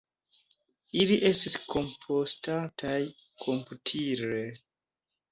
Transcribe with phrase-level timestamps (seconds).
[1.01, 2.95] Ili estis kompostataj
[3.43, 4.41] komputile.